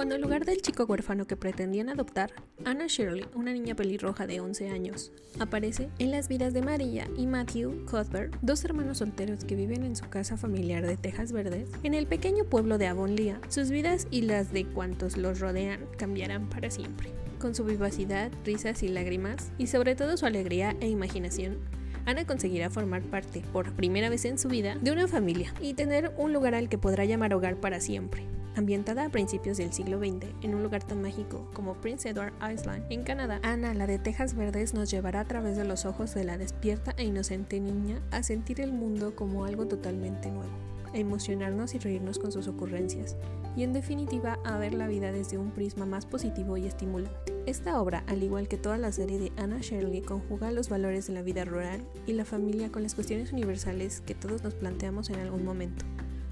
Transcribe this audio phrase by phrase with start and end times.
[0.00, 2.32] Cuando en lugar del chico huérfano que pretendían adoptar,
[2.64, 7.26] Anna Shirley, una niña pelirroja de 11 años, aparece en las vidas de María y
[7.26, 11.92] Matthew Cuthbert, dos hermanos solteros que viven en su casa familiar de Tejas Verdes, en
[11.92, 16.70] el pequeño pueblo de Avonlea, sus vidas y las de cuantos los rodean cambiarán para
[16.70, 17.12] siempre.
[17.38, 21.58] Con su vivacidad, risas y lágrimas, y sobre todo su alegría e imaginación,
[22.06, 26.14] Ana conseguirá formar parte, por primera vez en su vida, de una familia y tener
[26.16, 28.24] un lugar al que podrá llamar hogar para siempre.
[28.56, 32.84] Ambientada a principios del siglo XX en un lugar tan mágico como Prince Edward Island,
[32.90, 36.24] en Canadá, Ana, la de Tejas Verdes, nos llevará a través de los ojos de
[36.24, 40.50] la despierta e inocente niña a sentir el mundo como algo totalmente nuevo,
[40.92, 43.16] a emocionarnos y reírnos con sus ocurrencias,
[43.56, 47.32] y en definitiva a ver la vida desde un prisma más positivo y estimulante.
[47.46, 51.14] Esta obra, al igual que toda la serie de Anna Shirley, conjuga los valores de
[51.14, 55.20] la vida rural y la familia con las cuestiones universales que todos nos planteamos en
[55.20, 55.84] algún momento,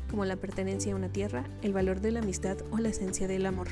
[0.09, 3.47] como la pertenencia a una tierra, el valor de la amistad o la esencia del
[3.47, 3.69] amor.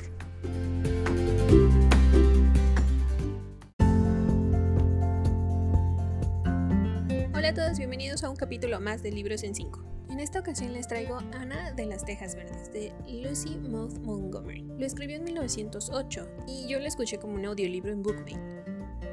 [7.33, 9.83] Hola a todos, bienvenidos a un capítulo más de Libros en 5.
[10.09, 14.63] En esta ocasión les traigo Ana de las Tejas Verdes de Lucy Mouth Montgomery.
[14.63, 18.56] Lo escribió en 1908 y yo lo escuché como un audiolibro en Bookmate.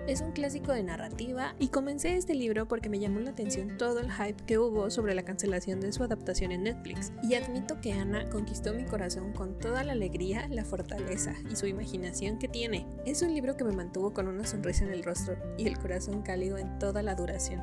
[0.06, 4.00] Es un clásico de narrativa y comencé este libro porque me llamó la atención todo
[4.00, 7.10] el hype que hubo sobre la cancelación de su adaptación en Netflix.
[7.22, 11.66] Y admito que Ana conquistó mi corazón con toda la alegría, la fortaleza y su
[11.66, 12.86] imaginación que tiene.
[13.06, 16.20] Es un libro que me mantuvo con una sonrisa en el rostro y el corazón
[16.20, 17.62] cálido en toda la duración.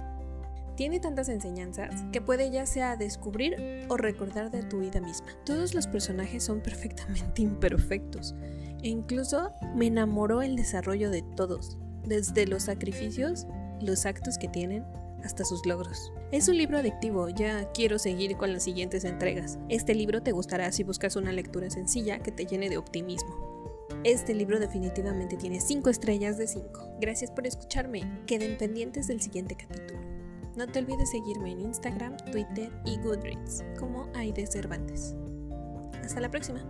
[0.75, 5.27] Tiene tantas enseñanzas que puede ya sea descubrir o recordar de tu vida misma.
[5.45, 8.33] Todos los personajes son perfectamente imperfectos
[8.81, 13.47] e incluso me enamoró el desarrollo de todos, desde los sacrificios,
[13.79, 14.85] los actos que tienen,
[15.23, 16.11] hasta sus logros.
[16.31, 19.59] Es un libro adictivo, ya quiero seguir con las siguientes entregas.
[19.69, 23.51] Este libro te gustará si buscas una lectura sencilla que te llene de optimismo.
[24.03, 26.97] Este libro definitivamente tiene 5 estrellas de 5.
[26.99, 28.23] Gracias por escucharme.
[28.25, 29.99] Queden pendientes del siguiente capítulo.
[30.55, 35.15] No te olvides seguirme en Instagram, Twitter y Goodreads como Aide Cervantes.
[36.03, 36.61] Hasta la próxima.